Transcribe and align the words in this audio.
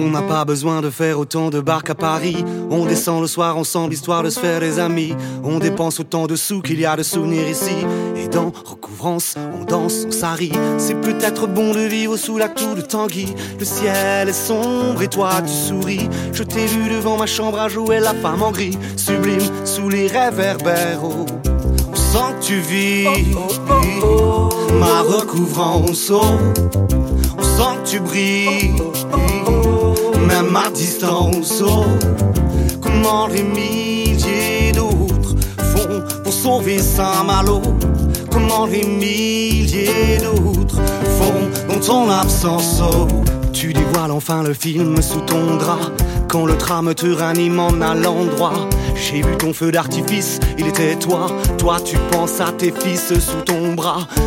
On 0.00 0.10
n'a 0.10 0.22
pas 0.22 0.44
besoin 0.44 0.80
de 0.80 0.90
faire 0.90 1.18
autant 1.18 1.50
de 1.50 1.60
barques 1.60 1.90
à 1.90 1.94
Paris. 1.96 2.44
On 2.70 2.86
descend 2.86 3.20
le 3.20 3.26
soir 3.26 3.56
ensemble 3.56 3.92
histoire 3.92 4.22
de 4.22 4.30
se 4.30 4.38
faire 4.38 4.60
des 4.60 4.78
amis. 4.78 5.12
On 5.42 5.58
dépense 5.58 5.98
autant 5.98 6.28
de 6.28 6.36
sous 6.36 6.62
qu'il 6.62 6.78
y 6.78 6.86
a 6.86 6.94
de 6.94 7.02
souvenirs 7.02 7.48
ici. 7.48 7.74
Et 8.16 8.28
dans 8.28 8.52
recouvrance, 8.64 9.34
on 9.60 9.64
danse, 9.64 10.04
on 10.06 10.12
s'arrie. 10.12 10.52
C'est 10.78 11.00
peut-être 11.00 11.48
bon 11.48 11.74
de 11.74 11.80
vivre 11.80 12.16
sous 12.16 12.38
la 12.38 12.48
tour 12.48 12.76
de 12.76 12.80
Tanguy. 12.80 13.34
Le 13.58 13.64
ciel 13.64 14.28
est 14.28 14.32
sombre 14.32 15.02
et 15.02 15.08
toi 15.08 15.30
tu 15.42 15.52
souris. 15.52 16.08
Je 16.32 16.44
t'ai 16.44 16.66
vu 16.66 16.90
devant 16.90 17.16
ma 17.16 17.26
chambre 17.26 17.58
à 17.58 17.68
jouer 17.68 17.98
la 17.98 18.14
femme 18.14 18.44
en 18.44 18.52
gris. 18.52 18.78
Sublime 18.96 19.40
sous 19.64 19.88
les 19.88 20.06
réverbères. 20.06 21.00
Oh. 21.02 21.26
On 21.90 21.96
sent 21.96 22.34
que 22.40 22.44
tu 22.44 22.60
vis 22.60 23.34
ma 24.78 25.02
recouvrance. 25.02 26.12
Oh. 26.12 26.22
On 27.36 27.42
sent 27.42 27.78
que 27.82 27.88
tu 27.90 28.00
brilles 28.00 28.74
même 30.28 30.54
à 30.54 30.70
distance. 30.70 31.62
Oh, 31.66 31.84
comment 32.80 33.26
les 33.28 33.42
milliers 33.42 34.72
d'autres 34.72 35.34
font 35.74 36.02
pour 36.22 36.32
sauver 36.32 36.78
Saint-Malo? 36.78 37.62
Comment 38.30 38.66
les 38.66 38.84
milliers 38.84 40.18
d'autres 40.22 40.80
font 41.18 41.68
dans 41.68 41.80
ton 41.80 42.10
absence? 42.10 42.80
Oh, 42.82 43.08
Tu 43.52 43.72
dévoiles 43.72 44.12
enfin 44.12 44.42
le 44.42 44.52
film 44.54 45.00
sous 45.02 45.20
ton 45.20 45.56
drap 45.56 45.90
quand 46.28 46.44
le 46.44 46.56
tram 46.56 46.94
te 46.94 47.06
ranime 47.06 47.58
en 47.58 47.80
allant 47.80 48.24
droit. 48.24 48.68
J'ai 48.94 49.22
vu 49.22 49.36
ton 49.38 49.52
feu 49.52 49.72
d'artifice, 49.72 50.38
il 50.58 50.66
était 50.66 50.96
toi. 50.96 51.26
Toi, 51.56 51.78
tu 51.82 51.96
penses 52.12 52.40
à 52.40 52.52
tes 52.52 52.72
fils 52.72 53.14
sous 53.18 53.40
ton 53.46 53.67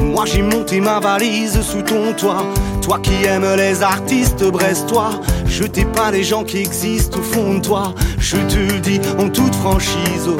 Moi, 0.00 0.24
j'ai 0.26 0.42
monté 0.42 0.80
ma 0.80 1.00
valise 1.00 1.60
sous 1.60 1.82
ton 1.82 2.12
toit. 2.14 2.44
Toi 2.80 2.98
qui 3.02 3.24
aimes 3.24 3.54
les 3.56 3.82
artistes 3.82 4.42
brestois, 4.44 5.20
je 5.46 5.64
t'ai 5.64 5.84
pas 5.84 6.10
les 6.10 6.24
gens 6.24 6.44
qui 6.44 6.58
existent 6.58 7.18
au 7.18 7.22
fond 7.22 7.54
de 7.54 7.60
toi. 7.60 7.94
Je 8.18 8.36
te 8.36 8.56
le 8.56 8.80
dis 8.80 9.00
en 9.18 9.28
toute 9.28 9.54
franchise. 9.56 10.30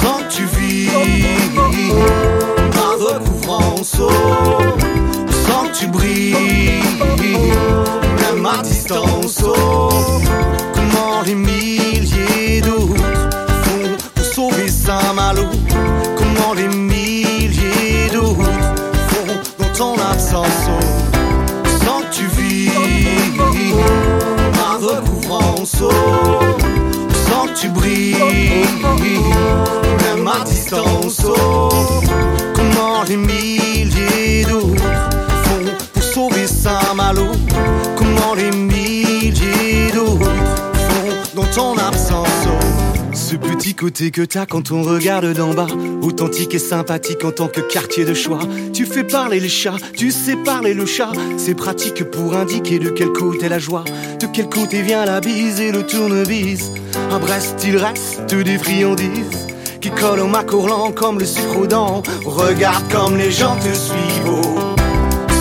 Sans 0.00 0.18
que 0.18 0.32
tu 0.34 0.44
vis 0.56 0.88
ma 2.74 2.90
recouvrance. 3.04 3.96
Sans 5.46 5.68
que 5.68 5.78
tu 5.78 5.86
brilles, 5.86 6.82
même 8.20 8.46
à 8.46 8.62
distance, 8.62 9.21
recouvrance, 25.62 25.76
oh. 25.82 25.90
Sans 27.28 27.46
que 27.46 27.60
tu 27.60 27.68
brilles, 27.68 28.16
même 30.14 30.28
à 30.28 30.44
distance, 30.44 31.24
oh. 31.26 31.68
Comment 32.54 33.02
les 33.08 33.16
Ce 43.32 43.38
petit 43.38 43.74
côté 43.74 44.10
que 44.10 44.20
t'as 44.20 44.44
quand 44.44 44.72
on 44.72 44.82
regarde 44.82 45.32
d'en 45.32 45.54
bas, 45.54 45.66
authentique 46.02 46.54
et 46.54 46.58
sympathique 46.58 47.24
en 47.24 47.30
tant 47.30 47.48
que 47.48 47.62
quartier 47.62 48.04
de 48.04 48.12
choix. 48.12 48.40
Tu 48.74 48.84
fais 48.84 49.04
parler 49.04 49.40
les 49.40 49.48
chats, 49.48 49.78
tu 49.96 50.10
sais 50.10 50.36
parler 50.36 50.74
le 50.74 50.84
chat. 50.84 51.12
C'est 51.38 51.54
pratique 51.54 52.04
pour 52.10 52.36
indiquer 52.36 52.78
de 52.78 52.90
quel 52.90 53.08
côté 53.08 53.48
la 53.48 53.58
joie, 53.58 53.84
de 54.20 54.26
quel 54.26 54.50
côté 54.50 54.82
vient 54.82 55.06
la 55.06 55.22
bise 55.22 55.62
et 55.62 55.72
le 55.72 55.86
tournevis. 55.86 56.72
À 57.10 57.18
Brest, 57.18 57.56
il 57.64 57.78
reste 57.78 58.34
des 58.34 58.58
friandises 58.58 59.46
qui 59.80 59.88
collent 59.88 60.20
au 60.20 60.26
macourlant 60.26 60.92
comme 60.92 61.18
le 61.18 61.24
sucre 61.24 61.56
aux 61.58 61.66
dents. 61.66 62.02
Regarde 62.26 62.84
comme 62.92 63.16
les 63.16 63.30
gens 63.30 63.56
te 63.56 63.74
suivent. 63.74 64.28
oh. 64.28 64.76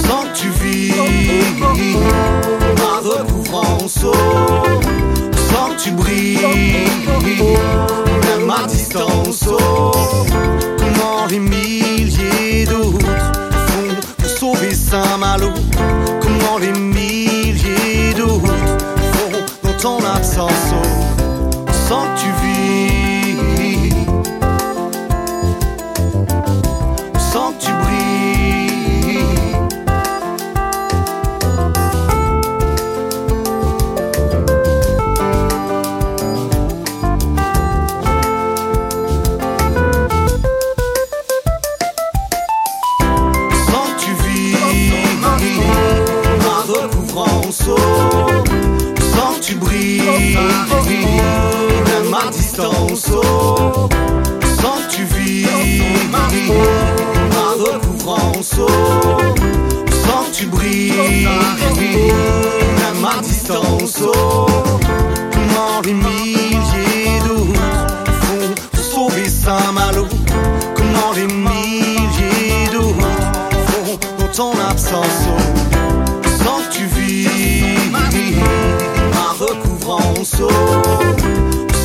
Sans 0.07 0.23
que 0.23 0.37
tu 0.37 0.47
vis 0.63 0.93
ma 2.77 2.99
recouvrance, 3.09 4.05
oh. 4.05 5.10
Sans 5.51 5.69
que 5.75 5.81
tu 5.81 5.91
brilles, 5.91 6.37
même 8.37 8.49
à 8.49 8.67
distance. 8.67 9.45
oh. 9.49 9.91
Comment 10.77 11.25
les 11.29 11.39
milliers 11.39 12.65
d'autres 12.65 13.05
font 13.67 13.95
pour 14.17 14.29
sauver 14.29 14.73
Saint-Malo 14.73 15.49
Comment 16.21 16.57
les 16.59 16.71
milliers 16.79 18.13
d'autres 18.15 18.53
font 19.13 19.31
dans 19.63 19.77
ton 19.77 19.97
absence 20.05 20.51
oh. 20.73 20.87
Sans 21.87 22.03
que 22.03 22.19
tu 22.21 22.27
vis, 22.41 22.50
sans 49.13 49.39
tu 49.41 49.55
brilles, 49.55 50.01
même 51.85 52.13
à 52.13 52.29
distance, 52.31 53.11
oh. 53.13 53.89
sans 54.61 54.87
tu 54.89 55.03
vis 55.05 55.45
ma 56.11 56.27
recouvrance, 57.63 58.53
oh. 58.59 58.67
sans 60.05 60.31
tu 60.31 60.45
brilles, 60.47 60.93
même 62.77 63.05
à 63.05 63.21
distance, 63.21 64.01
oh. 64.03 64.45
comment 65.31 65.81
les 65.85 65.93
milliers 65.93 67.19
d'autres 67.27 67.59
font 68.21 68.55
pour 68.71 68.83
sauver 68.83 69.27
Saint-Malo, 69.29 70.07
comment 70.75 71.11
les 71.15 71.27
milliers 71.27 72.67
d'autres 72.71 73.07
font 73.67 73.99
dans 74.19 74.27
ton 74.31 74.51
absence, 74.69 75.27
recouvrance, 80.31 80.41
oh. 80.41 80.49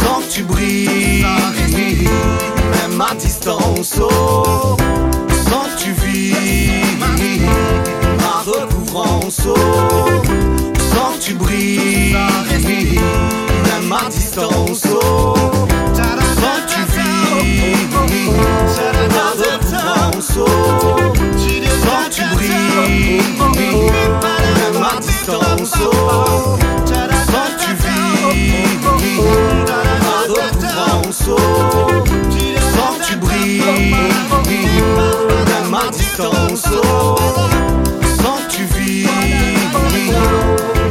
sans 0.01 0.21
que 0.21 0.31
tu 0.31 0.43
brilles, 0.43 1.25
même 2.73 3.01
à 3.01 3.15
distance, 3.15 3.99
oh. 4.01 4.77
sans 5.49 5.65
que 5.65 5.83
tu 5.83 5.93
vis 5.93 6.35
ma 8.19 8.43
recouvrance, 8.43 9.41
oh. 9.47 9.55
que 11.15 11.21
tu 11.21 11.35
brilles, 11.35 12.17
même 13.65 13.93
à 13.93 14.09
distance, 14.11 14.83
oh. 14.91 15.35
sans 15.95 16.57
que 16.61 16.69
tu 16.69 16.81
vis 16.93 17.89
ma 19.15 19.31
recouvrance, 19.43 20.39
sans 32.75 32.95
tu 33.07 33.17
brilles, 33.17 33.65
même 35.47 35.75
à 35.75 35.91
distance, 35.91 36.63
sans 38.21 38.39
tu 38.49 38.65
vis, 38.75 39.07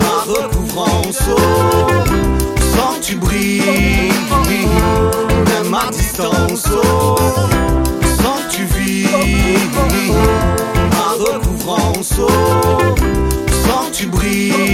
ma 0.01 0.33
recouvrance, 0.33 1.23
oh, 1.29 1.39
sans 2.75 2.99
tu 3.01 3.15
brilles, 3.15 4.11
même 5.47 5.73
à 5.73 5.91
distance, 5.91 6.63
sans 6.63 8.39
tu 8.49 8.63
vis, 8.65 9.07
ma 10.91 11.07
recouvrance, 11.23 12.13
oh, 12.19 12.27
sans 13.65 13.91
tu 13.91 14.07
brilles. 14.07 14.64